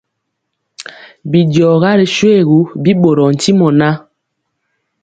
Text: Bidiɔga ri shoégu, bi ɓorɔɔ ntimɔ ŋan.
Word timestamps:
Bidiɔga 1.29 1.91
ri 1.99 2.05
shoégu, 2.15 2.59
bi 2.81 2.91
ɓorɔɔ 3.01 3.29
ntimɔ 3.35 3.67
ŋan. 3.77 3.95